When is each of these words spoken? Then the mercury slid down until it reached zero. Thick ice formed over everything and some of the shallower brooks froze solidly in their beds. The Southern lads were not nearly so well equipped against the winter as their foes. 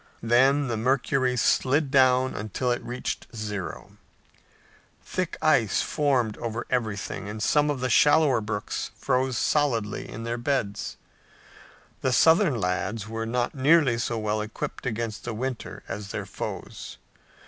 Then 0.23 0.67
the 0.67 0.77
mercury 0.77 1.37
slid 1.37 1.91
down 1.91 2.33
until 2.33 2.71
it 2.71 2.83
reached 2.83 3.27
zero. 3.35 3.97
Thick 5.03 5.37
ice 5.43 5.83
formed 5.83 6.37
over 6.39 6.65
everything 6.71 7.29
and 7.29 7.37
some 7.39 7.69
of 7.69 7.81
the 7.81 7.89
shallower 7.91 8.41
brooks 8.41 8.89
froze 8.95 9.37
solidly 9.37 10.09
in 10.09 10.23
their 10.23 10.39
beds. 10.39 10.97
The 12.01 12.11
Southern 12.11 12.59
lads 12.59 13.07
were 13.07 13.27
not 13.27 13.53
nearly 13.53 13.99
so 13.99 14.17
well 14.17 14.41
equipped 14.41 14.87
against 14.87 15.23
the 15.23 15.35
winter 15.35 15.83
as 15.87 16.07
their 16.09 16.25
foes. 16.25 16.97